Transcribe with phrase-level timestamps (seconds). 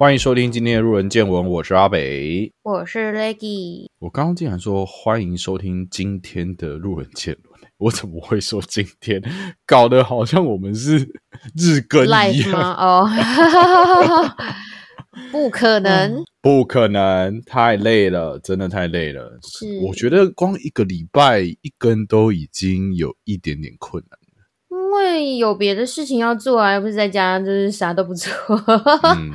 [0.00, 2.50] 欢迎收听今天的路人见闻，我是阿北。
[2.62, 9.22] 我是 Leggy，我刚刚竟然说欢迎收听今天的路人见闻， 我怎么会说今天？
[9.66, 11.00] 搞得好像我们是
[11.54, 12.72] 日更一样，吗？
[12.80, 13.10] 哦，
[15.30, 19.38] 不可能，不可能，太累了，真的太累了。
[19.42, 24.18] 是我觉得光一个礼拜一更都已经有一点点困难。
[24.70, 28.32] 因为有别的事情要做啊，又不是在家就是啥都不做。
[29.14, 29.32] 嗯，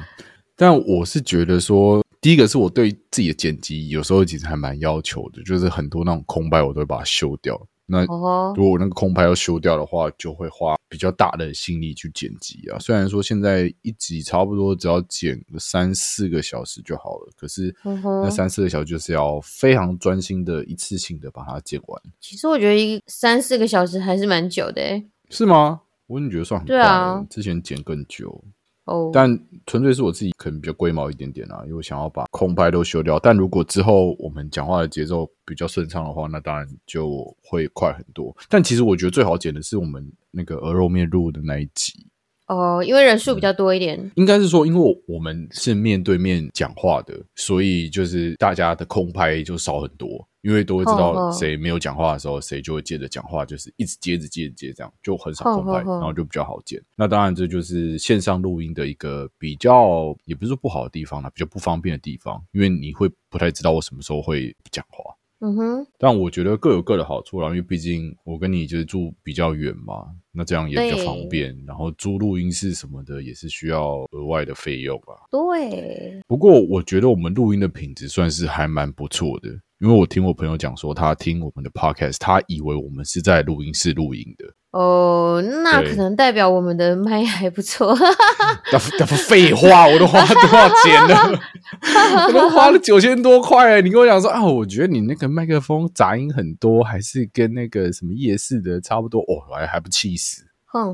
[0.55, 7.59] 但我是觉得说，第一个是我对自己的剪辑有时候其实还蛮要求的，就是很多那种空白我都会把它修掉。
[7.87, 12.79] 那哦，如果我那个空白要修掉的话，就会花比较大的心力去剪辑啊。
[12.79, 25.05] 虽然说现在一集差不多只要剪个三四个小时就好了，可是那三四个小时就是要非常专心的一次性的把它剪完，其实我觉得一三四个小时还是蛮久的诶。
[25.29, 25.81] 是吗？
[26.07, 28.43] 我怎么觉得算很快对啊之前剪更久，
[28.85, 33.19] 哦，但纯粹是我自己可能比较龟毛一点点啊，因为我想要把空拍都修掉。
[33.19, 38.35] 但如果之后我们讲话的节奏比较顺畅的话，那当然就会快很多。
[38.47, 42.05] 但其实我觉得最好剪的是我们那个鹅肉面录的那一集，
[42.47, 56.79] 哦，因为人数比较多一点，应该是说，因为我我们是面对面讲话的，所以就是大家的空拍就少很多，因为都会知道谁没有讲话的时候，谁就会接着讲话，就是一直接着接着接，这样就很少空拍，然后就比较好剪。
[56.95, 65.14] 那当然，这就是线上录音的一个比较，也不是说不好的地方啦，比较不方便的地方，因为你会不太知道我什么时候会讲话。
[65.39, 71.55] 嗯哼，但我觉得各有各的好处啦，因为毕竟我跟你就是住比较远嘛，那这样也比较方便。
[71.67, 75.13] 然后租录音室什么的也是需要额外的费用吧。
[75.29, 84.45] 对，不过我觉得我们录音的品质算是还蛮不错的，因为我听我朋友讲说，他听我们的 podcast，他以为我们是在录音室录音的。
[84.71, 87.95] 哦，那可能代表我们的麦还不错。
[88.71, 91.39] 那那不废话，我都花多少钱了？
[92.27, 93.81] 我都花了九千多块了。
[93.81, 100.44] 你跟我讲说啊，我觉得你那个麦克风杂音很多，还是跟那个什么夜市的差不多哦，还还不气死。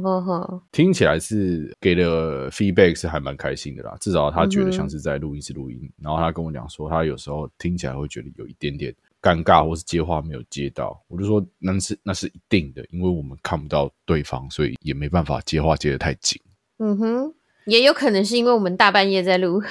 [0.02, 5.80] 哼哼哼，听起来是给的 feedback 是还蛮开心的啦，至少他觉得像是在录音室录音。
[6.02, 11.02] 然后他跟我讲说，他有时候听起来会觉得有一点点尴尬，或是接话没有接到。
[11.08, 16.40] 我就说那是那是一定的，因为我们看不到对方，所以也没办法接话接得太紧。
[16.78, 17.34] 嗯哼。
[17.66, 19.62] 也有可能是因为我们大半夜在录，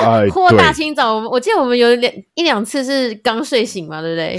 [0.00, 1.28] 哎， 或对大清早。
[1.28, 4.38] 我记得我们有两一两次是刚睡醒嘛，对不对？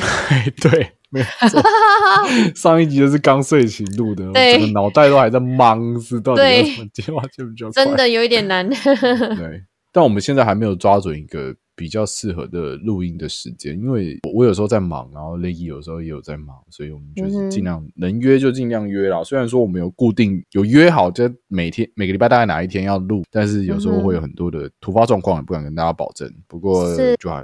[0.71, 1.61] 对，没有错。
[2.55, 7.69] 上一集就是刚睡醒录的，我对整个脑袋都还在忙，是到底要对怎么接话就比较？
[7.69, 8.67] 真的有一点难。
[9.37, 19.23] 对，但我们现在还没有抓准一个比较适合的录音的时间，因为我我有时候在忙，然后 Leggy 有时候也有在忙，所以我们就是尽量、能约就尽量约啦。
[19.23, 26.31] 虽然说我们有固定有约好，就每天每个礼拜大概哪一天要录，但是有时候会有很多的突发状况，也不敢跟大家保证。
[26.47, 27.43] 不过就还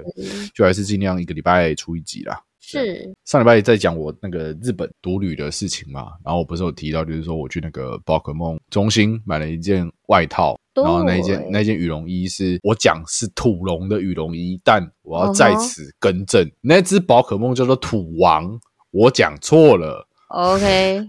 [0.54, 2.40] 就还是尽量一个礼拜出一集啦。
[2.62, 18.60] 是，上礼拜在讲我那个日本独旅的事情嘛，然后我不是有提到，就是说我去那个宝可梦中心买了一件外套，然后那一件那件羽绒衣是我讲是土龙的羽绒衣，但我要在此更正，那只宝可梦叫做土王，
[18.92, 21.08] 我讲错了，OK，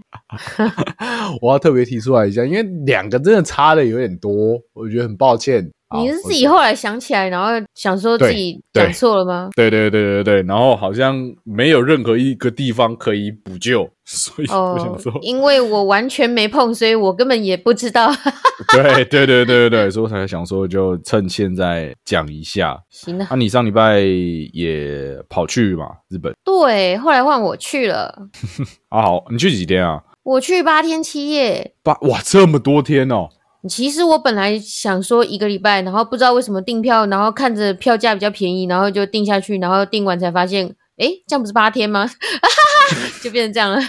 [1.41, 5.69] 我要特别提出来一下，因为两个真的差的有点多，我觉得很抱歉。
[5.91, 9.49] 好你是自己后来想起来，然后想说自己对讲错了吗？
[9.55, 18.09] 对对对对对，然后好像没有任何一个地方可以补救， 所以我想哦说，，因为我完全没碰，所以我根本也不知道。
[18.73, 22.79] 对对对对对对，所以我才想说，就趁现在讲一下。
[22.89, 28.27] 行了啊，，你上礼拜也跑去嘛日本对，后来换我去了，
[28.89, 29.01] 啊？
[29.01, 30.01] 好，你去几天啊？
[30.23, 31.73] 我去八天七夜。
[31.83, 33.27] 八哇，这么多天哦！
[33.69, 40.65] 其实我本来想说一个礼拜，然后不知道为什么订票，然后看着票价比较便宜，然后就订下去，然后订完才发现，
[40.97, 42.09] 诶，这样不是八天吗？
[43.21, 43.79] 就变成这样了。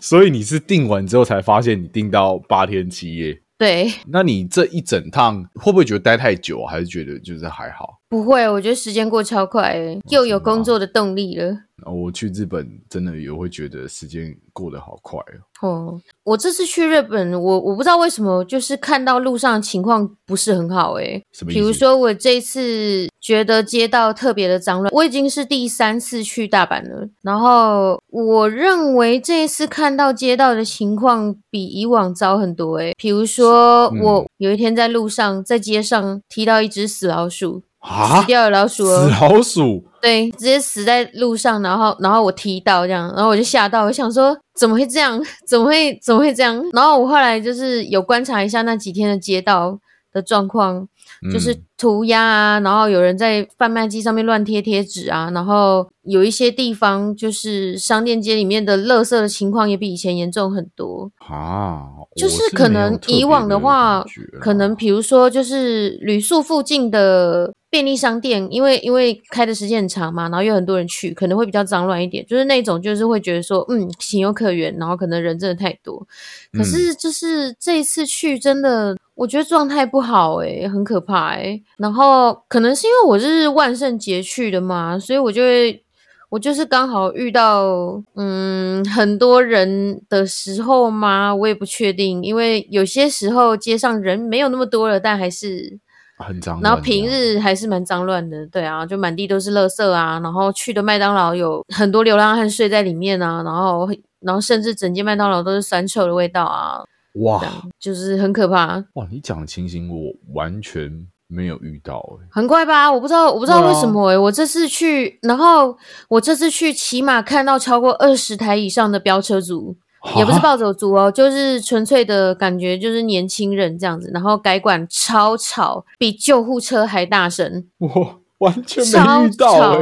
[0.00, 3.40] 所以你是订完之后才发现你订到八天七夜。
[3.58, 6.70] 对，那你这一整趟会不会觉得待太久啊？
[6.70, 7.98] 还是觉得就是还好？
[8.08, 11.50] 不会，我觉得时间过超快诶，又有工作的动力了。
[11.84, 15.16] 啊我去日本真的也会觉得时间过得好快
[15.60, 15.68] 哦。
[15.68, 21.22] 哦，我这次去日本，我我不知道为什么，就是看到路上的情况不是很好诶。
[21.32, 21.60] 什么意思？
[21.60, 27.08] 比如说，我这一次觉得街道特别的脏乱，我已经是第三次去大阪了。
[27.22, 32.92] 然后我认为这一次看到街道的情况比以往糟很多诶。
[32.98, 45.20] 比如说，嗯我有一天在路上，在街上踢到一只死老鼠，啊死，掉的老鼠哦死，老鼠对，直接死在路上，然后然后我踢到这样，然后我就吓到，我想说怎么会这样？
[45.46, 46.62] 怎么会怎么会这样？
[46.72, 49.78] 然后我后来就是有观察一下那几天的街道，
[50.12, 50.86] 的状况，
[51.32, 61.10] 就是嗯涂鸦啊，然后有人在贩卖机上面乱贴贴纸啊，然后有一些地方就是商店街里面的垃圾的情况也比以前严重很多。
[61.18, 61.84] 啊，
[62.16, 64.04] 就是可能以往的话
[64.40, 72.24] 可能比如说就是旅宿附近的便利商店，因为因为开的时间很长嘛，然后有很多人去，可能会比较脏乱一点。
[72.26, 76.06] 就是那种就是会觉得说，嗯，情有可原，然后可能人真的太多。
[76.52, 78.96] 可是就是这一次去真的。
[79.18, 85.82] 我觉得状态不好诶、很可怕诶、然后可能是因为我是万圣节去的嘛，所以我就会
[86.28, 91.34] 我就是刚好遇到嗯很多人的时候嘛？
[91.34, 95.80] 我也不确定，因为有些时候街上人没有那么多了，但还是，
[96.18, 103.88] 很脏然后平日还是蛮脏乱的，对啊，就满地都是垃圾啊，然后去的麦当劳有很多流浪汉睡在里面啊，然后
[104.20, 106.82] 然后甚至整间麦当劳都是酸臭的味道啊，
[107.22, 107.42] 哇
[107.78, 108.84] 就是很可怕。
[108.94, 110.90] 哇，你讲的情形我完全
[111.28, 112.90] 没有遇到哎、很怪吧？
[112.90, 115.76] 我不知道，我不知道为什么诶、我这次去，然后
[116.08, 119.76] 我这次去，起码看到超过二十台以上的飙车族，
[120.16, 124.10] 也不是暴走族哦，就是纯粹的感觉，就是年轻人这样子。
[124.12, 127.66] 然后改管超吵，比救护车还大声。
[127.78, 129.78] 我完全超没遇到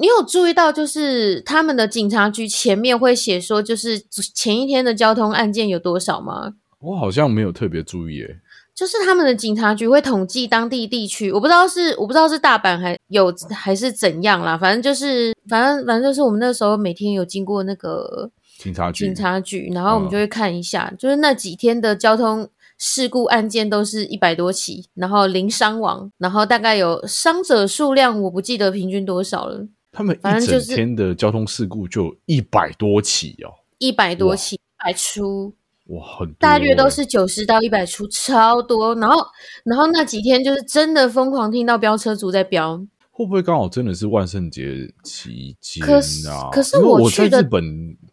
[0.00, 4.00] 你有注意到，就是他们的警察局前面会写说，就是
[4.34, 6.54] 前一天的交通案件有多少吗？
[6.80, 8.28] 我好像没有特别注意哎、
[8.74, 22.46] 就是他们的警察局会统计当地地区，我不知道是我不知道是大阪还有还是怎样啦，反正就是反正反正就是我们那时候每天有经过那个警察局警察局，然后我们嗯就会看一下，就是那几天的交通
[22.76, 33.48] 事故案件都是一百多起，然后零伤亡，然后大概有伤者数量我不记得平均多少了，他们反正就是一整天的交通事故就一百多起哦，
[33.78, 35.54] 一百多起，一百出。
[35.86, 38.94] 哇，很多大约都欸是九十到一百出，超多。
[38.96, 39.26] 然后，
[39.64, 42.80] 然后那几天就是真的疯狂听到飙车族在飙。
[43.20, 46.48] 会不会刚好真的是万圣节期间可是啊？
[46.50, 47.62] 可是我去的日本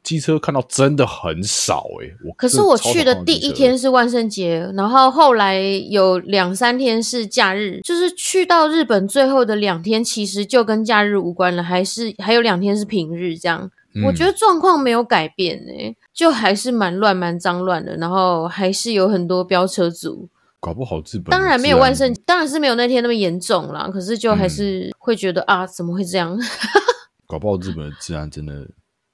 [0.04, 13.72] 机车看到真的很少哎、我可是我去的第一天是万圣节，然后后来有两三天是假日，就是去到日本最后的两天，其实就跟假日无关了，还是还有两天是平日这样。
[14.06, 20.30] 我觉得得状况没有改变诶、就还是蛮乱、蛮脏乱的，然后还是有很多飙车族。
[20.60, 23.90] 搞不好日本当然没有万圣，当然是没有那天那么严重啦。
[23.92, 26.38] 可是就还嗯是会觉得、啊，怎么会这样？
[27.28, 28.68] 搞不好日本的治安真的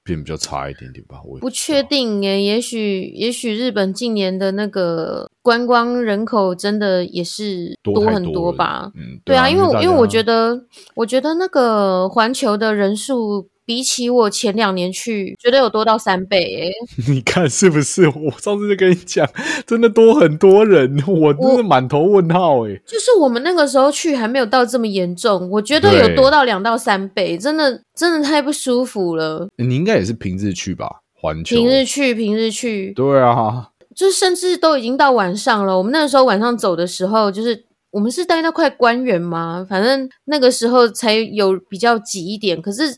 [0.04, 1.82] 变比较差一点点吧，我也不确。
[1.82, 8.90] 定诶，也许也许日本近年的那个观光人口真的也是多很多了吧？
[8.94, 10.64] 嗯，对啊，因为因为我觉得，
[10.94, 16.72] 我觉得那个环球的人数比起我前两年去，觉得有多到三倍诶。
[17.08, 18.06] 你看是不是？
[18.08, 19.28] 我上次就跟你讲，
[19.66, 22.80] 真的多很多人，我真的满头问号哎。
[22.86, 29.48] 就是我们那个时候去还没有到这么严重，我觉得有多到两到三倍，真的真的太不舒服了。
[29.56, 30.86] 你应该也是平日去吧？
[31.14, 35.78] 环球平日去，平日去，对啊，就甚至都已经到晚上了。
[35.78, 42.60] 我们那个时候晚上走的时候，就是我们是待到快关园嘛，反正那个时候才有比较挤一点。
[42.60, 42.94] 可是，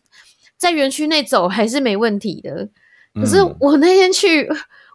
[0.59, 2.69] 在园区内走还是没问题的。
[3.15, 4.49] 可是嗯我那天去，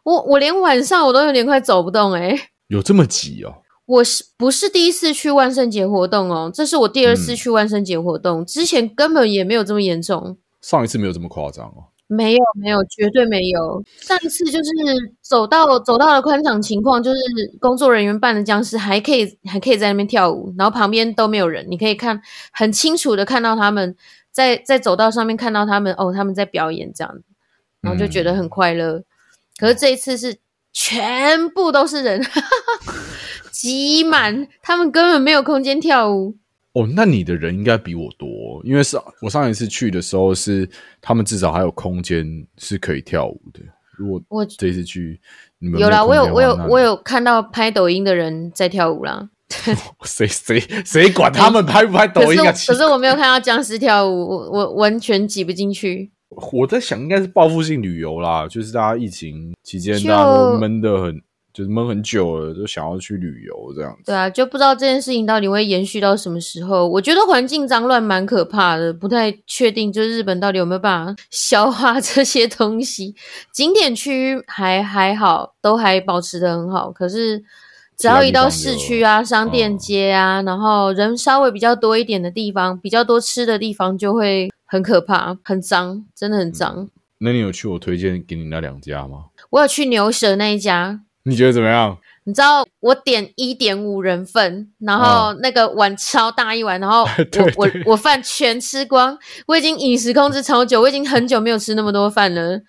[0.04, 3.56] 我我连晚上我都有点快走不动诶、有这么挤哦？
[3.86, 6.52] 我是不是第一次去万圣节活动哦？
[6.54, 10.38] 这是我第二次嗯去万圣节活动，之前根本也没有这么严重。
[10.62, 11.86] 上一次没有这么夸张哦。
[12.08, 13.82] 没有没有，绝对没有。
[14.02, 14.70] 上一次就是
[15.22, 17.18] 走到走到了宽敞情况，就是
[17.58, 23.96] 工作人员扮的僵尸，还可以还可以在那边跳舞，然后旁边都没有人，你可以看很清楚的看到他们
[24.32, 27.22] 在在走道上面看到他们哦，他们在表演这样，
[27.82, 29.04] 然后就觉得很快乐。
[29.58, 30.38] 可是这一次是
[30.74, 32.22] 全部都是人，
[33.52, 36.38] 挤满，他们根本没有空间跳舞。
[36.74, 40.68] 哦，那你的人应该比我多，因为是我上一次去的时候是
[41.02, 42.26] 他们至少还有空间
[42.58, 43.60] 是可以跳舞的。
[43.98, 45.20] 如果我这一次去，
[45.60, 49.30] 你们有啦，我有我有我有有看到拍抖音的人在跳舞啦。
[50.06, 52.52] 谁谁谁管他们拍不拍抖音啊？
[52.68, 56.12] 可是我没有看到僵尸跳舞，我我完全挤不进去。
[56.54, 61.22] 我在想，应该是报复性旅游啦，就是大家疫情期间大家都闷得很，
[61.54, 64.04] 就是闷很久了，就想要去旅游这样子。
[64.06, 66.88] 对啊，就不知道这件事情到底会延续到什么时候。
[66.88, 73.14] 我觉得环境脏乱蛮可怕的，不太确定，就是日本到底有没有办法消化这些东西。
[73.54, 77.44] 景点区还还好，都还保持的很好，可是。
[78.02, 86.90] 只要一到市区啊、商店街啊，然后人稍微比较多一点的地方，比较多吃的地方，就会很可怕、很脏，真的很脏。
[87.20, 89.26] 那你有去我推荐给你那两家吗？
[89.52, 91.96] 我有去牛舌那一家，你觉得怎么样？
[92.24, 97.08] 你知道我点一点五人份，然后那个碗超大一碗，然后我
[97.58, 102.60] 我对我饭全吃光，我已经饮食控制超久，我已经很久没有吃那么多饭了，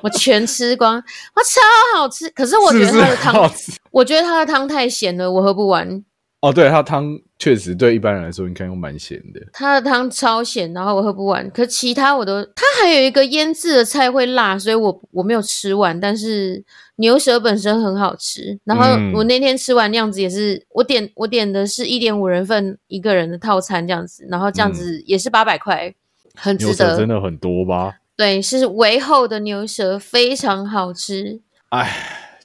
[0.00, 1.02] 我全吃光，哇，
[1.42, 2.30] 超好吃。
[2.30, 3.52] 可是我觉得它的汤？
[3.90, 6.02] 我觉得它的汤太咸了，我喝不完。
[6.40, 9.40] 哦，对，它汤确实对一般人来说应该会蛮咸的。
[9.52, 11.50] 它的汤超咸，然后我喝不完。
[11.50, 15.98] 可其他我都，它还有一个腌制的菜会辣，所以我我没有吃完。
[15.98, 16.62] 但是
[16.96, 25.92] 牛舌本身很好吃，然后嗯我那天吃完那样子也是，我点我点的是一点五人份一个人的套餐这样子，然后这样子也是八百块，
[26.34, 26.96] 很值得。
[26.96, 27.94] 真的很多吧？
[28.14, 31.40] 对，是微厚的牛舌，非常好吃。
[31.70, 31.90] 哎，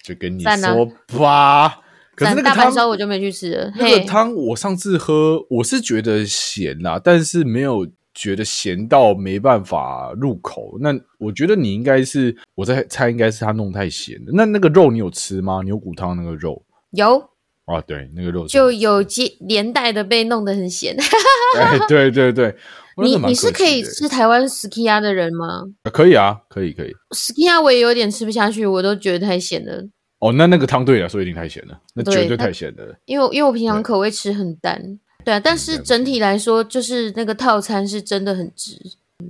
[0.01, 1.80] 就跟你说吧。
[2.15, 3.71] 可是那个大阪烧我就没去吃了。
[3.77, 10.77] 那个嘿，汤我上次喝，我是觉得咸啦，但是没有觉得咸到没办法入口。
[10.81, 14.31] 那我觉得你应该是我在猜，应该是他弄太咸了。
[14.33, 15.61] 那那个肉你有吃吗？
[15.63, 17.17] 牛骨汤那个肉有
[17.65, 20.95] 啊，对，那个肉就有接连带的被弄得很咸。
[21.57, 22.53] 哎，对对对，
[23.01, 25.63] 你你是可以吃台湾 skiya 的人吗？
[25.93, 26.93] 可以啊，可以可以。
[27.15, 29.87] skiya 我也有点吃不下去，我都觉得太咸了。
[30.21, 32.95] 哦，那那个汤对你来说一定太咸了，那对绝对太咸了。
[33.05, 38.79] 因为因为我平常口味吃很淡，对啊，但是整体来说，就是那个套餐是真的很值。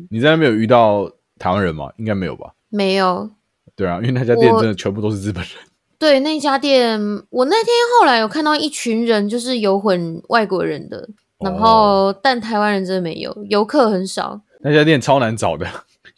[0.09, 1.89] 你在那边有遇到台湾人吗？
[1.97, 2.53] 应该没有吧？
[2.69, 3.29] 没有，
[3.75, 5.51] 对啊，因为那家店真的全部都是日本人。
[5.97, 11.07] 对那家店，我那天后来有看到一群人，就是有混外国人的，
[11.39, 14.41] 然后、但台湾人真的没有，游客很少。
[14.61, 15.65] 那家店超难找的，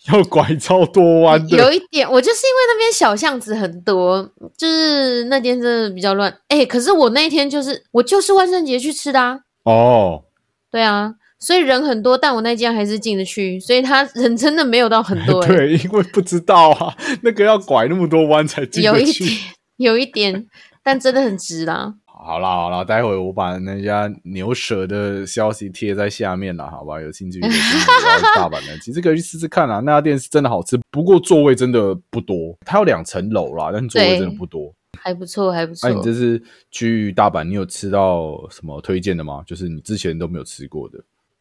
[0.12, 1.58] 要拐超多弯的。
[1.58, 4.22] 有一点，我就是因为那边小巷子很多，
[4.58, 6.36] 就是那间真的比较乱。
[6.50, 10.24] 哎、可是我那一天就是我就是万圣节去吃的啊，哦，
[10.70, 18.98] 对啊，所以人很多，但我那间还是进得去，所以他人真的没有到很多、 欸，对，因为不知道啊，那个要拐那么多弯才进得去。
[18.98, 19.40] 有一点，
[19.78, 20.46] 有一点，
[20.84, 21.94] 但真的很值啦。
[22.26, 27.02] 好啦好啦，待会我把那家牛舌的消息贴在下面了，好吧？
[27.02, 29.80] 有兴趣大阪的， 其实可以去试试看啊。
[29.82, 34.74] 那家店是真的好吃，不过座位真的不多，它有两层楼啦，但是座位真的不多。
[35.02, 35.90] 还不错，还不错。
[35.90, 39.44] 那、你这次去大阪，你有吃到什么推荐的吗？
[39.46, 41.00] 就是你之前都没有吃过的。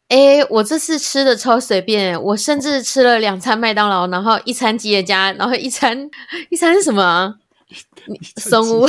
[0.08, 6.10] 哎、我这次吃的超随便，我甚至吃了两餐麦当劳，然后一餐吉野家，然后一餐
[6.50, 7.34] 一餐是什么啊？
[8.36, 8.86] 松屋。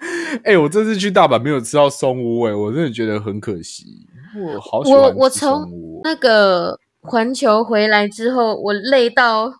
[0.44, 4.06] 哎、我这次去大阪没有吃到松屋、哎，我真的觉得很可惜。
[4.36, 5.68] 我好喜欢我我从
[6.04, 9.52] 那个环球回来之后，我累到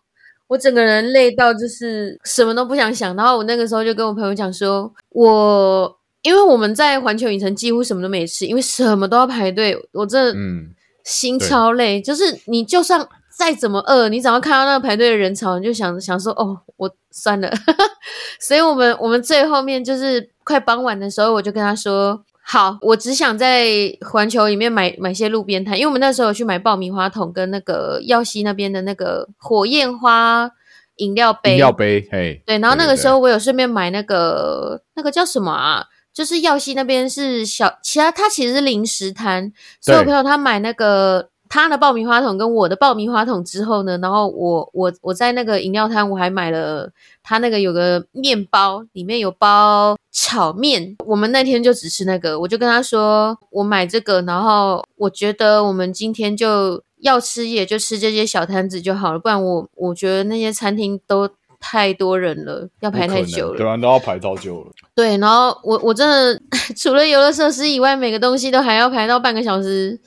[0.47, 3.15] 我整个人累到就是什么都不想想。
[3.15, 10.69] 然后我那个时候就跟我朋友讲说，我因为我们在环球影城几乎什么都没吃，因为什么都要排队，我真的嗯，
[11.03, 12.01] 心超累。
[12.01, 13.05] 就是你就算
[13.37, 17.51] 再怎么饿，你只要看到那个排队的人潮，你就想想说，哦，我算了。
[18.39, 22.23] 所以我们我们最后面就是快傍晚的时候，我就跟他说。
[22.41, 23.67] 好，我只想在
[24.01, 30.49] 环球里面买买些路边摊，因为我们那时候有去买爆米花桶跟那个耀西那边的那个火焰花
[30.95, 31.51] 饮料杯。
[31.51, 35.85] 饮料杯，嘿，对，然后那个时候我有顺便买那个那个叫什么啊？
[36.11, 46.89] 就是耀西那边是小，其他它其实是零食摊，所以我朋友他买那个他的爆米花桶跟我的爆米花桶之后呢，然后我我我在那个饮料摊我还买了
[47.23, 61.27] 他那个有个面包，里面有包炒面，我们那天就只吃那个，我就跟他说我买这个，然后我觉得我们今天就要吃也就吃这些小摊子就好了，不然我我觉得那些餐厅都
[61.59, 63.57] 太多人了，要排太久了。
[63.57, 64.71] 对啊，都要排到久了。
[64.93, 66.41] 对，然后我我真的
[66.77, 69.99] 除了游乐设施以外，每个东西都还要排到半个小时，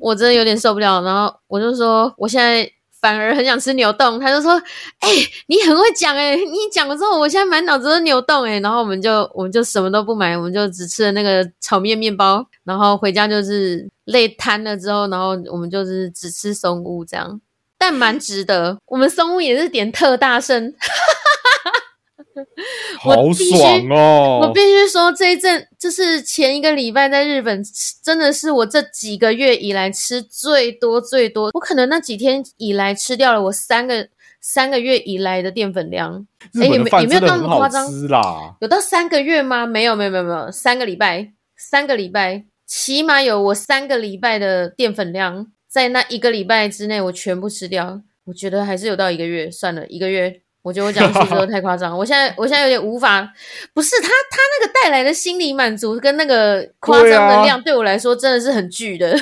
[0.00, 1.02] 我真的有点受不了。
[1.02, 4.52] 然后我就说，我现在反而很想吃牛冻，他就说，
[4.98, 5.08] 哎、
[5.46, 17.40] 你很会讲哎、你讲了之后，我现在满脑子都是牛冻哎、然后我们就我们就什么都不买，我们就只吃了那个炒面面包，然后回家就是累瘫了之后，然后我们就是只吃松屋这样。
[17.80, 20.70] 但蛮值得，我们松屋也是点特大圣，我
[23.14, 24.40] 好爽哦！
[24.42, 31.50] 我必须说，这一阵就是前一个礼拜在日本吃，真的是我这几个月以来吃最多最多。
[31.54, 34.08] 我可能那几天以来吃掉了我三个
[34.40, 38.56] 三个月以来的淀粉量，日本也没也没有到那么夸张啦。
[38.60, 39.66] 有到三个月吗？
[39.66, 48.02] 没有没有没有没有，三个礼拜，三个礼拜，起码有我三个礼拜的淀粉量，在那一个礼拜之内我全部吃掉。
[48.26, 50.42] 我觉得还是有到一个月，算了，一个月。
[50.62, 53.26] 我觉得我讲数字都太夸张，我现在我现在有点无法，
[53.72, 59.16] 不是他他那个带来的心理满足跟那个夸张的量，对我来说真的是很巨的，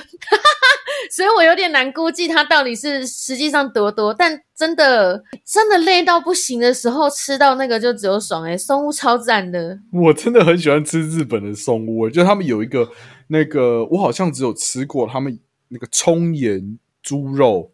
[1.11, 4.12] 所以我有点难估计他到底是实际上多多。
[4.12, 9.78] 但真的真的累到不行的时候，吃到那个就只有爽哎、松屋超赞的。
[9.93, 12.88] 我真的很喜欢吃日本的松屋，就他们有一个
[13.28, 15.38] 那个，我好像只有吃过他们
[15.69, 17.71] 那个葱盐猪肉，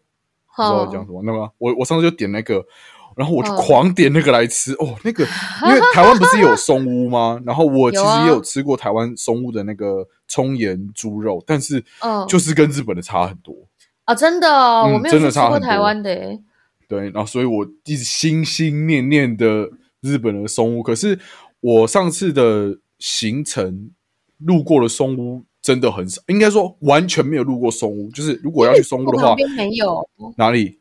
[0.55, 1.23] 不知道我讲什么。
[1.23, 2.63] 那么我我上次就点那个，
[3.15, 4.73] 然后我就嗯狂点那个来吃。
[4.73, 5.23] 哦，那个
[5.65, 7.41] 因为台湾不是有松屋吗？
[7.45, 13.53] 然后我其实也有吃过台湾松屋的那个葱盐猪肉，但是嗯就是跟日本的差很多。
[14.05, 16.39] 啊，真的哦，嗯我没有吃过台湾的欸。
[16.87, 19.69] 对，然后所以我一直心心念念的
[20.01, 21.17] 日本的松屋，可是
[21.61, 23.91] 我上次的行程
[24.37, 28.11] 路过了松屋真的很少，应该说完全没有路过松屋。
[28.11, 30.05] 就是如果要去松屋的话那，边没有，
[30.37, 30.79] 哪里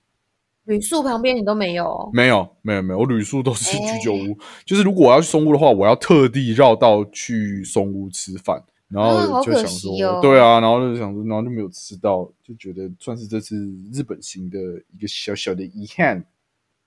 [0.65, 2.11] 旅宿旁边你都没有。
[2.13, 2.49] 没有？
[2.63, 4.39] 没有没有，我旅宿都是哎居酒屋。
[4.65, 8.63] 就是如果我要去松屋的话，我要特地绕道去松屋吃饭。
[8.89, 13.57] 然后就想说，对啊，然后就想说，然后就没有吃到，就觉得算是这次
[13.91, 16.23] 日本行的一个小小的遗憾。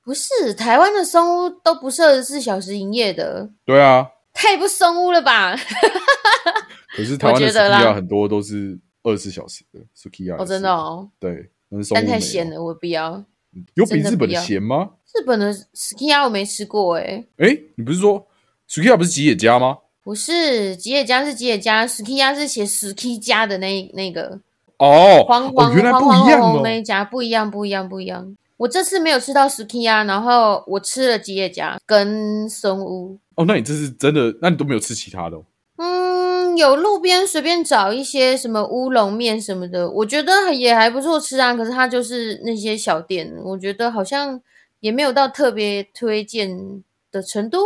[0.04, 5.56] 不是台湾的松屋都不是二十四小时营业的，对啊，太不松屋了吧？
[6.96, 11.50] 可是台湾的我觉得啦 Sukiya 很多都是二十四小时的 Sukiya，哦，真的哦，对，
[11.92, 13.26] 但太咸了，我不要。
[13.76, 14.92] 有比日本的咸吗？
[15.14, 18.28] 日本的 Skiya 我没吃过诶，哎，你不是说
[18.70, 19.78] Sukiya 不是吉野家吗？
[20.04, 24.40] 不是吉野家是吉野家，Skiya 是写 Ski 家的那那个
[24.78, 26.78] 哦，黄黄哦，原来黄不一样哦黄红那。
[26.78, 28.36] 一家不一样，不一样，不一样。
[28.58, 33.18] 我这次没有吃到 Skiya，然后我吃了吉野家跟松屋。
[33.36, 34.34] 哦，那你这是真的？
[34.42, 35.44] 那你都没有吃其他的、哦？
[35.78, 36.15] 嗯，
[36.58, 41.56] 有路边随便找一些什么乌龙面什么的，我觉得也还不错吃啊。
[41.56, 44.42] 可是它就是那些小店，我觉得好像
[44.80, 47.60] 也没有到特别推荐的程度。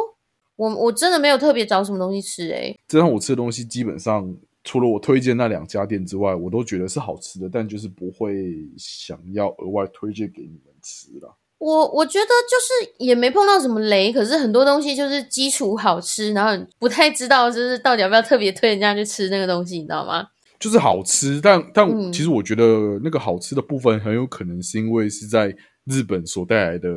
[0.55, 11.33] 我我真的没有特别找什么东西吃诶、这让我吃的东西基本上除了我推荐那两家店之外，我都觉得是好吃的，但就是不会想要额外推荐给你们吃啦。
[11.59, 20.25] 我我觉得就是也没碰到什么雷，可是很多东西就是基础好吃，然后不太知道就是到底要不要特别推人家去吃那个东西，你知道吗？
[20.57, 26.89] 就是好吃，但但嗯其实我觉得那个好吃的部分很有可能是因为是在日本所带来的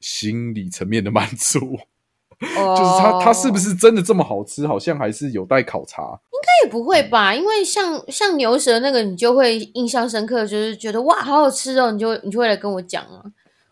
[0.00, 1.58] 心理层面的满足，
[2.58, 6.02] 哦 就是它它是不是真的这么好吃，好像还是有待考察。
[6.02, 7.34] 应该也不会吧？
[7.34, 13.24] 因为像像牛舌那个，你就会印象深刻，就是觉得哇，好好吃哦，你就你就会来跟我讲啊。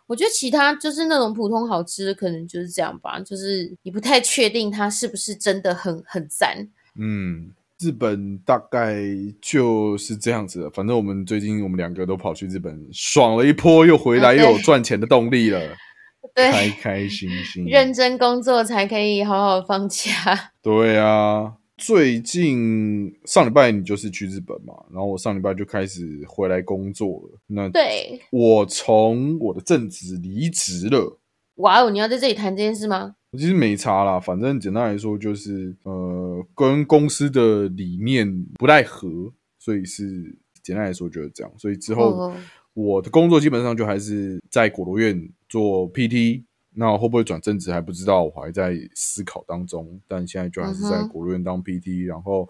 [0.07, 6.67] 我觉得其他就是那种普通好吃的，可能就是这样吧，就是你不太确定它是不是真的很很赞。
[6.99, 8.95] 嗯，日本大概
[9.41, 10.69] 就是这样子的。
[10.69, 15.59] 反正我们最近我们两个都跑去日本爽了一波，又回来，又有赚钱的动力了，
[16.33, 17.65] 对，开开心心。
[17.65, 20.51] 认真工作才可以好好放假。
[20.61, 27.39] 对啊，最近上礼拜你就是去日本嘛，然后我上礼拜就开始回来工作了。
[27.47, 31.19] 那对，我从我的正职离职了。
[31.55, 33.15] 哇哦，你要在这里谈这件事吗？
[33.37, 41.51] 其实没差啦，反正简单来说就是，呃，跟公司的理念不太合，所以是简单来说就是这样。
[41.57, 42.35] 所以之后哦
[42.73, 46.43] 我的工作基本上就还是在果罗院做 PT，
[46.75, 49.99] 那会不会转正职还不知道，我还在思考当中。
[50.07, 52.47] 但现在就还是在嗯哼果罗院当 PT，、然后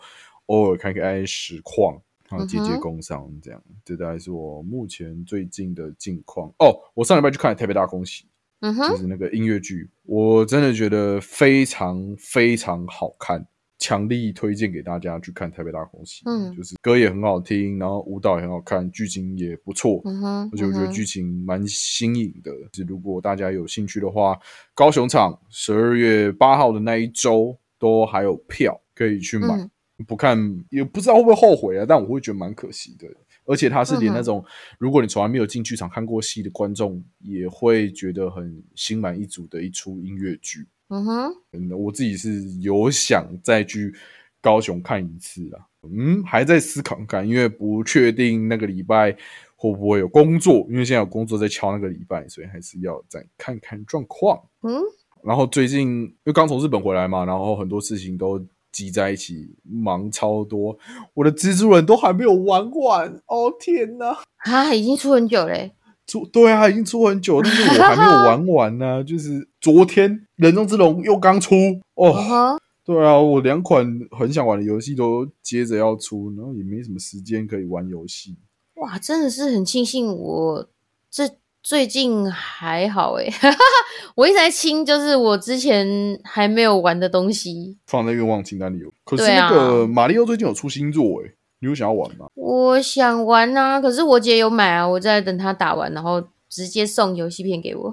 [0.47, 3.61] 偶尔看看实况，然后接接工商这样。
[3.83, 6.49] 这大概是我目前最近的近况。
[6.59, 8.25] 哦，我上礼拜去看了台北大空袭。
[8.61, 13.45] 就嗯哼，是那个音乐剧，我真的觉得非常非常好看，
[13.85, 16.23] 强力推荐给大家去看《台北大空袭》。
[16.29, 20.01] 嗯就是歌也很好听，然后舞蹈也很好看，剧情也不错。
[20.05, 24.35] 嗯哼，而且我觉得剧情蛮新颖的，就是如果大家有兴趣的话，
[24.73, 29.55] 高雄场十二月八号的那一周都还有票可以去买。
[29.55, 29.69] 嗯
[30.05, 30.37] 不看
[30.69, 33.07] 也不知道会不会后悔啊，但我会觉得蛮可惜的。
[33.45, 34.43] 而且它是连那种、
[34.77, 40.67] 如果你从来没有进剧场看过戏的观众，也会觉得很心满意足的一出音乐剧。
[40.89, 43.93] 嗯哼，嗯，我自己是有想再去
[44.41, 45.65] 高雄看一次啊。
[45.83, 49.11] 嗯，还在思考看，因为不确定那个礼拜
[49.55, 54.39] 会不会有工作，因为现在有工作在敲那个礼拜，所以还是要再看看状况。
[54.63, 54.81] 嗯，
[55.23, 60.77] 然后最近因为刚从日本回来嘛，然后很多事情都积在一起，忙超多。
[61.13, 64.17] 我的蜘蛛人都还没有玩完，哦天哪！
[64.37, 65.71] 啊，已经出很久嘞。
[66.07, 71.55] 出对啊，已经出很久，但是我还没有玩完呢、就是昨天《人中之龙》又刚出
[71.95, 78.35] 哦，对啊，我两款很想玩的游戏都接着要出，然后也没什么时间可以玩游戏。
[78.75, 80.69] 哇，真的是很庆幸我
[81.09, 81.27] 这
[81.63, 83.27] 最近还好诶，
[84.13, 85.87] 我一直在清，就是我之前
[86.23, 87.75] 还没有玩的东西。
[87.87, 88.93] 放在愿望清单里有。
[89.03, 92.27] 可是那个马里奥最近有出新作诶、你有想要玩吗？
[92.35, 97.91] 我想玩啊，可是我姐有买啊，我在等她打完，然后直接送游戏片给我。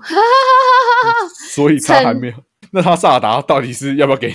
[1.51, 2.35] 所以他还没有。
[2.73, 4.35] 那他萨尔达到底是要不要给你？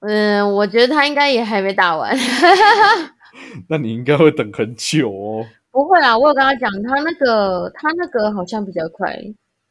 [0.00, 2.16] 嗯，我觉得他应该也还没打完。
[3.68, 5.46] 那你应该会等很久哦。
[5.70, 9.16] 不会啦，我有跟他讲，他那个他那个好像比较快，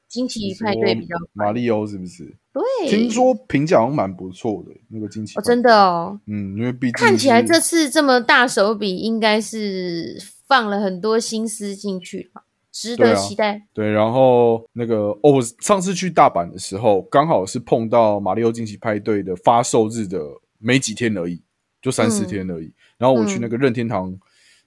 [0.08, 1.46] 惊奇派对比较快。
[1.46, 2.24] 马里欧是不是？
[2.54, 6.20] 对，听说评价好像蛮不错的，那个惊奇哦，真的哦。
[6.28, 13.68] 嗯，因为毕竟看起来这次这么大手笔，应该是放了很多心思进去吧，值得期待。
[13.74, 20.20] 对，然后那个哦，我上次去大阪的时候，刚好是碰到马里奥惊奇派对的发售日的
[20.58, 21.42] 没几天而已，
[21.82, 22.72] 就三四天而已。
[22.98, 24.18] 然后我去那个任天堂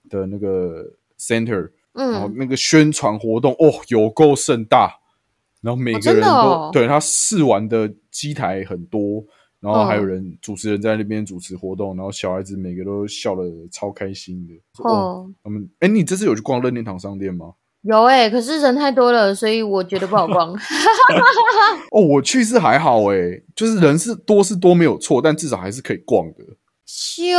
[0.08, 0.84] 的那个
[1.18, 5.00] Center，嗯然后那个宣传活动哦，有够盛大。
[5.60, 9.24] 然后每个人都对他试玩的机台很多，
[9.60, 14.52] 然后还有人主持人在那边主持活动，然后小孩子每个都笑得超开心的。
[14.84, 17.54] 哦，他们哎，你这次有去逛任天堂商店吗？
[17.84, 20.52] 有哎，可是人太多了，所以我觉得不好逛。
[21.92, 23.16] 哦，我去是还好哎，
[23.54, 26.38] 就是人是多是多没有错，但至少还是可以逛的。
[27.16, 27.38] 就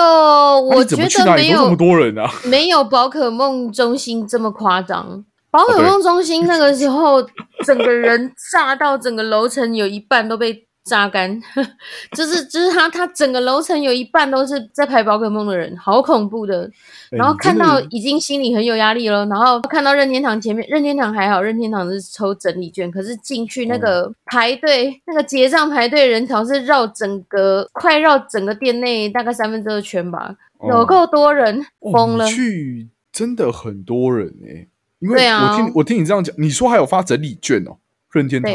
[0.62, 5.24] 我觉得没有这么多人啊， 没有宝可梦中心这么夸张。
[5.52, 7.24] 宝可梦中心那个时候，
[7.66, 11.42] 整个人炸到整个楼层有一半都被榨干，
[12.16, 16.70] 就是就是他他整个楼层有一半都是在排宝可梦的人，好恐怖的。
[17.10, 30.36] 然后看到已经心里很有压力了，然后看到任天堂前面，任天堂还好，任天堂是抽整理券，可是进去那个排队那个结账排队人潮是绕整个快绕整个店内大概三分之二圈吧，
[30.70, 32.28] 有够多人，疯了。
[32.28, 34.68] 去真的很多人哎。
[35.00, 37.78] 因为我听我听你这样讲，你说还有发整理券哦，
[38.12, 38.52] 任天堂。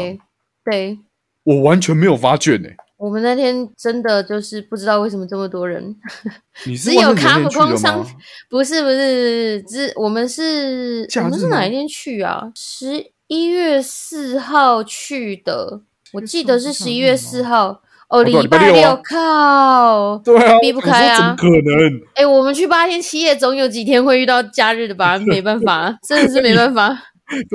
[0.65, 0.99] 对，
[1.43, 2.75] 我完全没有发券诶。
[2.97, 5.95] 我们那天真的就是不知道为什么这么多人。
[6.67, 8.05] 你是只有卡普空商？
[8.49, 12.51] 不是不是，只我们是我们是哪一天去啊？
[12.55, 15.81] 十一月四号去的，
[16.13, 17.81] 我记得是十一月四号。
[18.11, 22.01] 哦，礼拜六靠，对啊，避不开啊，怎么可能？
[22.15, 25.17] 哎，我们去八天七夜，总有几天会遇到假日的吧？
[25.25, 26.89] 没办法，真的是没办法。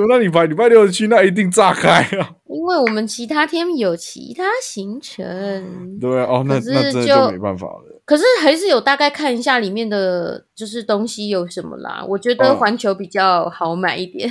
[0.09, 2.35] 那你排礼拜六去，那一定炸开啊！
[2.49, 5.99] 因为我们其他天有其他行程。
[5.99, 8.01] 对啊，哦，那那真的就没办法了。
[8.05, 12.03] 可是还是有大概看一下里面的，就是东西有什么啦。
[12.07, 14.29] 我觉得环球比较好买一点。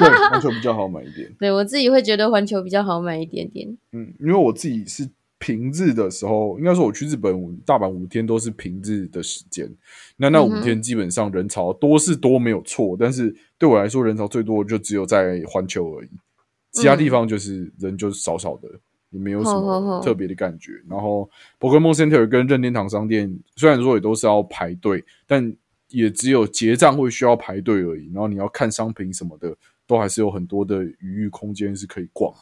[0.00, 1.30] 对，环球比较好买一点。
[1.38, 3.68] 对我自己会觉得环球比较好买一点点。
[3.92, 5.08] 嗯，因为我自己是。
[5.38, 9.72] 平日的时候，应该说我去日本五大阪五天都是平日的时间。
[10.16, 16.08] 那那五天基本上人潮多是多没有错，但是对我来说人潮最多就只有在环球而已，
[16.72, 18.68] 其他地方就是人就少少的，
[19.10, 20.72] 也没有什么特别的感觉。
[20.88, 25.54] 然后 Pokemon Center 跟任天堂商店虽然说也都是要排队，但
[25.90, 28.10] 也只有结账会需要排队而已。
[28.12, 32.34] 然后你要看商品什么的，都还是有很多的余裕空间是可以逛。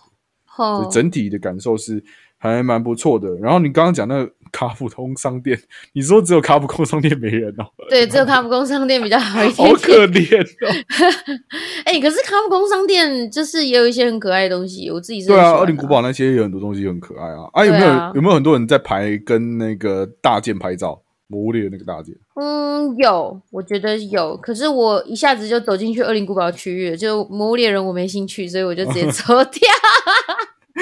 [0.57, 2.03] 的整体的感受是。
[2.39, 3.29] 还蛮不错的。
[3.37, 5.59] 然后你刚刚讲那个卡普空商店，
[5.93, 7.65] 你说只有卡普空商店没人哦？
[7.89, 9.69] 对，只有卡普空商店比较好一点。
[9.69, 10.85] 好可怜哦！
[11.85, 17.49] 哎，可是卡普空商店就是也有一些很可爱的东西，我自己是对啊，二零古堡那些有很多东西很可爱啊。
[17.53, 21.03] 啊，有没有有没有很多人在排跟那个大件拍照？
[21.29, 22.15] 魔物猎那个大件？
[22.41, 24.37] 嗯，有，我觉得有。
[24.37, 29.69] 可是我一下子就走进去二零古堡区域，就魔物猎人我没兴趣，所以我就直接 走掉。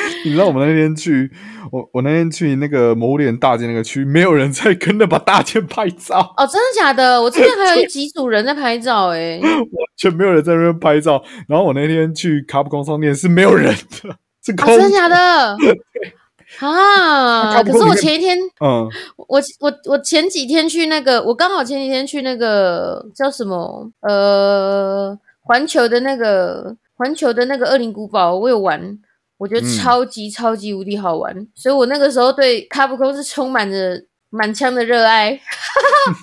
[0.24, 1.30] 你知道我们那天去，
[1.70, 6.34] 我我那天去那个某脸大街那个区，没有人在跟那把大件拍照。
[6.36, 7.20] 哦，真的假的？
[7.20, 11.22] 我这边还有几组人在拍照，哎， 完全没有人在那边拍照。
[11.48, 14.66] 然后我那天去卡普空商店是没有人的， 是空。
[14.76, 15.56] 真的假的？
[16.60, 17.60] 啊！
[17.64, 28.96] 可是我前一天，嗯，我我我前几天去那个，我刚好前几天去那个叫什么呃环球的那个环球的那个恶灵古堡，我有玩。
[29.38, 35.38] 我觉得超级超级无敌好玩，所以我那个时候对卡普空是充满着满腔的热爱。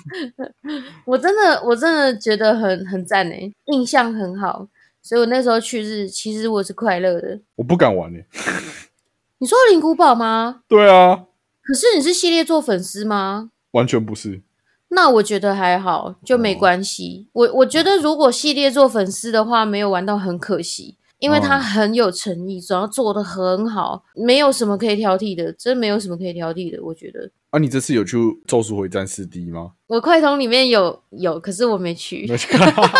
[1.04, 4.66] 我真的我真的觉得很很赞诶，印象很好，
[5.02, 7.40] 所以我那时候去日其实我是快乐的。
[7.56, 8.24] 我不敢玩诶，
[9.38, 10.62] 你说灵古堡吗？
[10.68, 11.24] 对啊，
[11.62, 13.50] 可是你是系列做粉丝吗？
[13.72, 14.42] 完全不是。
[14.88, 17.28] 那我觉得还好，就没关系。
[17.32, 20.96] 我我觉得如果系列做粉丝的话，没有玩到很可惜。
[21.22, 27.30] 因为他很有诚意，主要做的很好，没有什么可以挑剔的，真没有什么可以挑剔的，我觉得。
[27.50, 29.70] 啊，你这次有去《咒术回战》四 D 吗？
[29.86, 32.28] 我快通里面有有，可是我没去，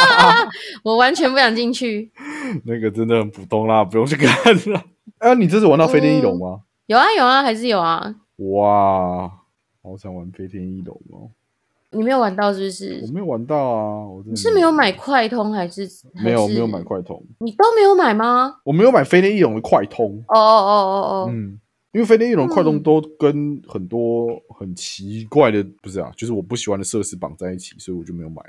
[0.85, 2.13] 我完全不想进去。
[2.65, 4.85] 那个真的很普通啦，不用去看了。
[5.19, 6.61] 啊，你这次玩到飞天翼龙吗？
[6.87, 8.15] 有啊有啊，还是有啊。
[8.37, 9.29] 哇，
[9.83, 11.27] 好想玩飞天翼龙哦。
[11.93, 13.13] 你没有玩到是不是我是？
[13.13, 18.57] 没有玩到啊，我真的你是没有买快通还是没有没有买快通，你都没有买吗？
[18.65, 21.59] 我没有买飞天翼龙的快通，哦哦哦哦哦，嗯，
[21.93, 24.29] 因为飞天翼龙快通嗯都跟很多
[24.59, 28.43] 很奇怪的，不是啊，就是我不喜欢的设施绑在一起，所以我就没有买。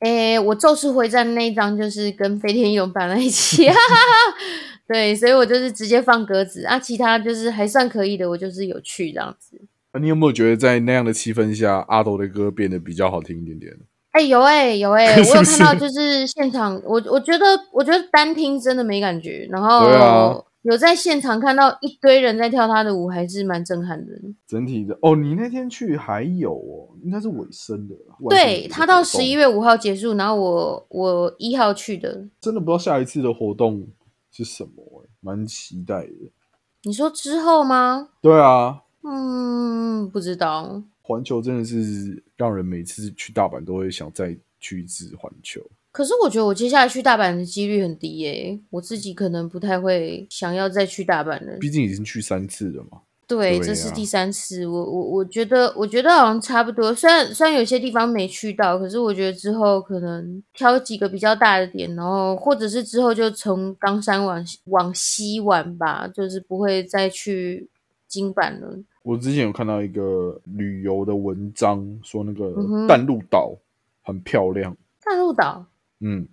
[0.00, 4.38] 诶、我咒术回战那一张就是跟飞天翼龙绑在一起，哈哈哈。
[4.86, 9.60] 对，所以我就是直接放鸽子啊，其他就是还算可以的，我就是有去这样子。
[9.98, 13.76] 啊，你有没有觉得在那样的气氛下，阿斗的歌变得比较好听一点点？
[14.12, 24.12] 哎、有哎、有哎、 我有看到就是现场，我我觉得我觉得单听真的没感觉，然后对啊有在现场看到一堆人在跳他的舞，还是蛮震撼的。
[24.46, 27.94] 整体的哦，你那天去还有哦，应该是尾声的
[28.28, 32.26] 对他到十一月五号结束，然后我我一号去的。
[32.40, 33.86] 真的不知道下一次的活动
[34.32, 36.32] 是什么、欸，蛮期待的。
[36.82, 38.08] 你说之后吗？
[38.20, 40.82] 对啊，嗯，不知道。
[41.02, 45.60] 环球真的是让人每次去大阪都会想再去一次环球。
[45.90, 51.56] 可是我觉得我接下来去大阪的几率很低耶、我自己可能不太会想要再去大阪了。
[51.58, 53.00] 毕竟已经去三次了嘛。
[53.26, 56.94] 对，对啊这是第三次，我我我觉得，我觉得好像差不多。
[56.94, 67.68] 虽然虽然有些地方没去到，可是我觉得之后可能挑几个比较大的点，然后或者是之后就从冈山往往西玩吧，就是不会再去
[68.08, 68.76] 金板了。
[69.02, 72.52] 我之前有看到一个旅游的文章，说那个
[72.88, 73.54] 淡路岛
[74.02, 75.64] 很漂亮，淡路岛
[76.00, 76.26] 嗯，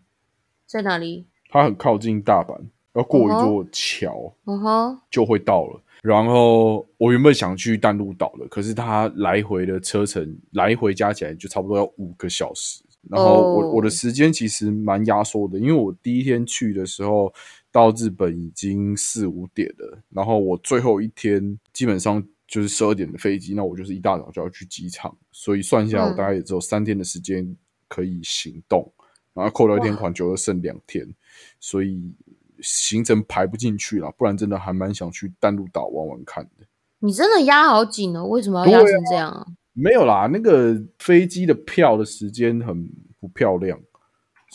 [0.65, 1.27] 在哪里？
[1.49, 2.59] 它很靠近大阪，
[2.95, 5.81] 要过一哦座桥嗯哼，就会到了。
[6.01, 12.83] 然后我原本想去淡路岛的，可是它来回的车程来回加起来就差不多要五个小时。
[13.09, 17.33] 然后我、哦我的时间其实蛮压缩的，因为我第一天去的时候
[17.75, 27.53] 到日本已经四五点了，然后我最后一天基本上就是十二点的飞机，那我就是一大早就要去机场，所以算下来我嗯大概也只有三天的时间
[27.89, 28.89] 可以行动，
[29.33, 31.05] 然后扣掉一天哇环球又剩两天，
[31.59, 32.13] 所以
[32.61, 36.65] 行程排不进去了，不然真的还蛮想去淡路岛玩玩看的。
[36.99, 39.45] 你真的压好紧哦，为什么要压成这样啊？
[39.73, 43.77] 没有啦，那个飞机的票的时间很不漂亮，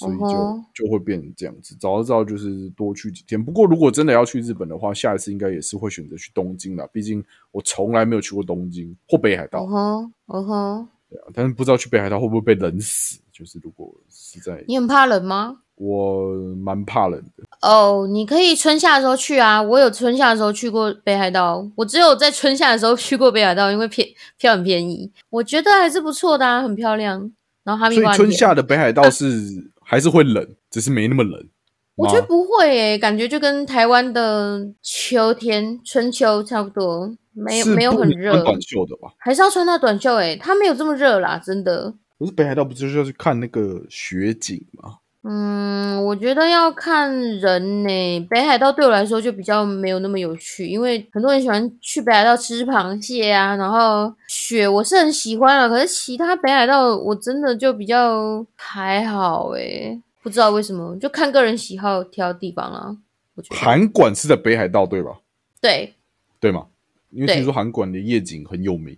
[0.01, 1.77] 所以就、就会变成这样子。
[1.79, 3.43] 早知道就是多去几天。
[3.43, 13.21] 不过如果真的要去日本的话，下一次应该也是会选择去东京啦，毕竟我从来没有去过东京或北海道嗯，哼，嗯哼，对啊，但是不知道去北海道会不会被冷死。
[13.31, 15.59] 就是如果是在，你很怕冷吗？
[15.77, 17.45] 我蛮怕冷的。
[17.63, 19.63] 哦，你可以春夏的时候去啊！
[19.63, 27.33] 我有春夏的时候去过北海道，我只有在春夏的时候去过北海道，因为便票很便宜，我觉得还是不错的啊，很漂亮。
[27.63, 31.49] 然后哈密所以瓜很甜春夏的北海道是、还是会冷，只是没那么冷。
[31.97, 39.13] 我觉得不会诶、感觉就跟台湾的秋天、春秋差不多，没有是没有很热短袖的吧？
[39.19, 41.93] 还是要穿到短袖诶、它没有这么热啦，真的。
[42.21, 44.99] 可是北海道不就是要去看那个雪景吗？
[45.23, 62.97] 嗯，我觉得要看人呢、北海道对我来说就比较没有那么有趣，因为很多人喜欢去北海道吃螃蟹啊，然后雪我是很喜欢了，可是其他北海道我真的就比较还好诶、不知道为什么，就看个人喜好挑地方啦。
[63.35, 65.19] 我觉得函馆是在北海道对吧？
[65.61, 65.95] 对，
[66.41, 66.67] 对嘛？
[67.11, 68.97] 因为听说函馆的夜景很有名，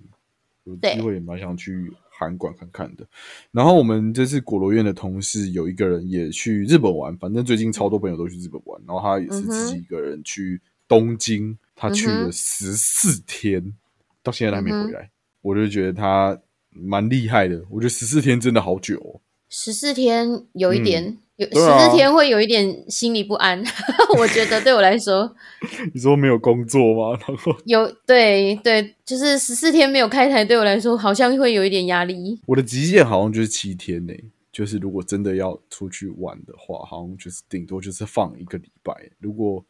[0.62, 3.06] 有机会也蛮想去函馆看看的。
[3.50, 13.74] 然后我们这次果罗院的同事有一个人也去日本玩，反正最近超多朋友都去日本玩，然后他也是自己一个人去东京，他去了十四天，
[14.22, 16.38] 到现在都还没回来，我就觉得他
[16.70, 17.62] 蛮厉害的。
[17.70, 19.20] 我觉得十四天真的好久、哦。
[19.48, 21.18] 十四天有一点，
[21.50, 23.62] 有十四天会有一点心里不安，
[24.18, 25.34] 我觉得对我来说
[25.94, 27.18] 你说没有工作吗？
[27.26, 32.40] 然后有对对，就是十四天没有开台，对我来说好像会有一点压力。
[32.46, 34.12] 我的极限好像就是七天呢、
[34.52, 38.92] 就是如果真的要出去玩的话，好像就是顶多就是放一个礼拜。
[39.18, 39.64] 如果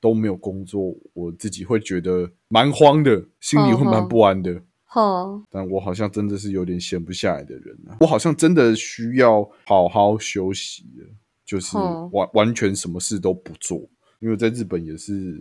[0.00, 4.62] 都没有工作，我自己会觉得蛮慌的，心里会蛮不安的。
[4.90, 11.04] 吼，但我好像真的是有点闲不下来的人啊，我好像真的需要好好休息的，
[11.44, 13.86] 就是哦完完全什么事都不做。
[14.20, 15.40] 因为在日本也是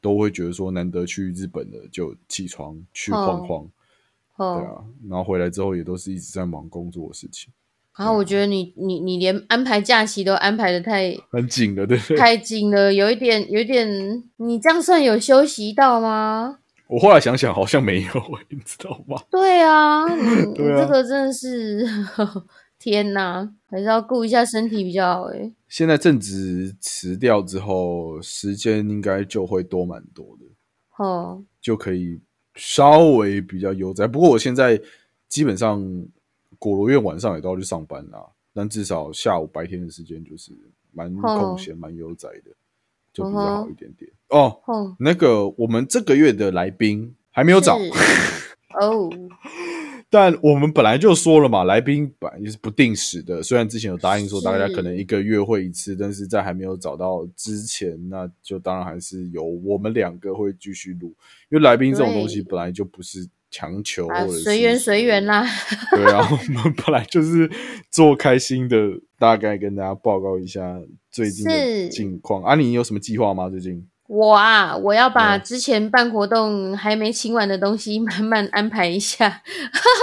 [0.00, 3.66] 都会觉得说，难得去日本了，就起床去晃晃。
[4.36, 7.52] 对，啊，然后回来之后也都是一直在忙工作的事情，
[7.96, 12.16] 然后我觉得你你你连安排假期都安排的太很紧了，对不对？
[12.16, 13.88] 太紧了，有一点有一点，
[14.36, 16.58] 你这样算有休息到吗？
[16.86, 18.10] 我后来想想，好像没有，
[18.50, 19.20] 你知道吗？
[19.30, 20.06] 对啊，
[20.54, 21.86] 这个真的是
[22.78, 25.52] 天哪，还是要顾一下身体比较好诶。
[25.68, 30.44] 现在正值辞掉之后，时间应该就会多蛮多的，
[30.90, 32.20] 吼，就可以
[32.56, 34.06] 稍微比较悠哉。
[34.06, 34.78] 不过我现在
[35.28, 35.80] 基本上
[36.58, 40.52] 果罗院晚上也都要去上班啦，但至少下午白天的时间就是
[40.92, 42.50] 蛮空闲、蛮悠哉的，
[43.12, 44.10] 就比较好一点点。
[44.10, 47.78] 哦，哦，那个我们这个月的来宾还没有找，
[48.80, 49.10] 哦，
[50.08, 53.42] 但我们本来就说了嘛，来宾本来就是不定时的。
[53.42, 61.14] 虽然之前有答应说大家可能一个月会一次，但是在还没有找到之前，那就当然还是由我们两个会继续录，
[61.50, 64.08] 因为来宾这种东西本来就不是强求
[64.42, 65.24] 随缘随缘。
[65.26, 65.46] 啦。
[65.94, 67.50] 对啊，我们本来就是
[67.90, 68.76] 做开心的，
[69.18, 72.42] 大概跟大家报告一下最近的是近况。
[72.42, 73.50] 啊，你有什么计划吗？
[73.50, 73.86] 最近？
[74.14, 79.40] 我啊，我要把之前办活动还没清完的东西 慢慢安排一下，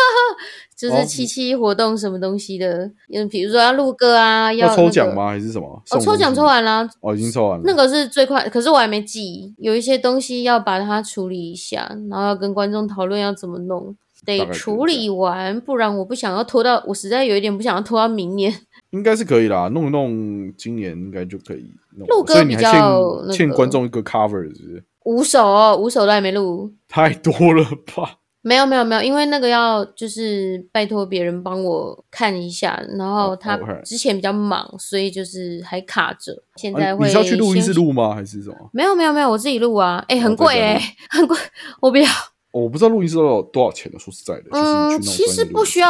[0.75, 5.27] 就哦是七七活动什么东西的，嗯，比如说要录歌啊，要、抽奖吗？
[5.29, 5.83] 还是什么？
[5.91, 7.63] 哦，抽奖抽完了，哦，已经抽完了。
[7.63, 13.95] 那个是最快，可是我还没记，有一些东西要把它处理一下，然后要跟观众讨论要怎么弄，
[14.25, 18.51] 得处理完，不然我不想要拖到，我实在有一点不想要拖到明年。
[18.91, 22.07] 应该是可以啦，弄一弄，今年应该就可以弄。
[22.07, 24.83] 录歌比所以你还欠、较那欠观众一个 cover，是不是？
[25.05, 27.63] 五首哦，五首都还没录，太多了
[27.95, 28.17] 吧？
[28.41, 36.41] 没有没有没有，因为那个要就是拜托别人帮我看一下，然后哦他之前比较忙，所以就是还卡着。
[36.55, 37.83] 现啊在会你是要去录音室先？
[37.83, 38.15] 录吗？
[38.15, 38.55] 还是什么？
[38.71, 41.37] 没有没有没有，我自己录啊，哎、很哦贵哎、很贵，
[41.81, 42.05] 我不要。
[42.51, 43.99] 哦我不知道录音室要多少钱的。
[43.99, 45.89] 说实在的，嗯，其实不需要，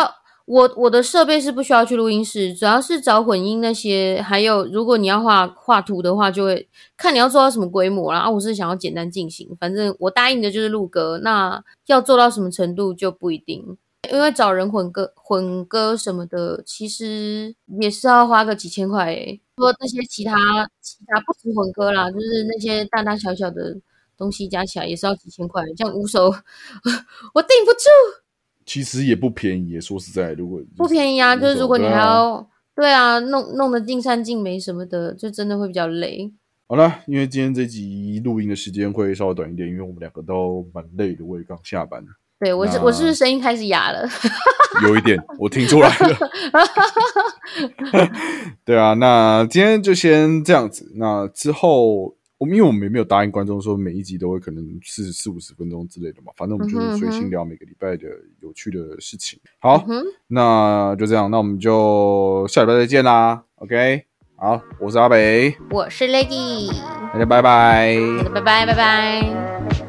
[0.50, 8.22] 我我的设备是不需要去录音室，主要是找混音那些，还有如果你要画画图的话，就会看你要做到什么规模啦。
[8.22, 13.78] 啊，我是想要简单进行，反正我答应的就是录歌，那要做到什么程度就不一定。
[14.12, 19.40] 因为找人混歌、混歌什么的，其实也是要花个几千块诶。
[19.58, 20.36] 说那些其他
[20.82, 23.78] 其他不止混歌啦，就是那些大大小小的
[24.18, 25.64] 东西加起来也是要几千块。
[25.78, 26.32] 这样五首
[27.36, 28.29] 我顶不住。
[28.70, 29.82] 其实也不便宜耶。
[29.82, 36.32] 说实在，如果不便宜啊，就是如果你还要对啊，弄弄得尽善尽美什么的，就真的会比较累。
[36.68, 42.06] 好了，因为今天这集录音的时间会稍微短一点，因为我们两个都蛮累的，我也刚下班，
[42.40, 44.08] 对我是我是不是声音开始哑了？
[44.88, 46.16] 有一点我听出来了。
[48.64, 50.92] 对啊，那今天就先这样子。
[50.96, 58.08] 那之后，我们因为我们也没有答应观众说每一集都会可能四四五十分钟之类的嘛，反正我们就是随嗯哼嗯哼性聊每个礼拜的
[58.40, 59.38] 有趣的事情。
[59.60, 59.86] 好，
[60.28, 63.44] 那就这样，那我们就下礼拜再见啦。
[63.56, 64.06] OK，
[64.38, 66.72] 好，我是阿北，我是 Leggy，
[67.12, 67.98] 大家拜拜。
[68.34, 69.89] 拜拜拜拜。